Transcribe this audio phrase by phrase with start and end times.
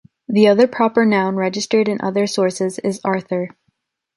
[0.27, 3.49] The other proper noun registered in other sources is Arthur.